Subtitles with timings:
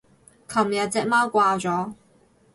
[0.47, 1.93] 琴日隻貓掛咗